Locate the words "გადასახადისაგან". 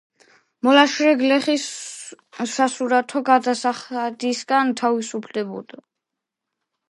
3.27-4.73